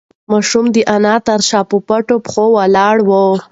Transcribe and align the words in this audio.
ماشوم 0.31 0.65
د 0.75 0.77
انا 0.95 1.15
تر 1.27 1.39
شا 1.49 1.61
په 1.69 1.77
پټو 1.87 2.15
پښو 2.25 2.45
ولاړ 2.57 2.95
و. 3.07 3.11